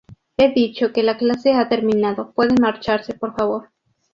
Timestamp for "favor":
3.35-3.69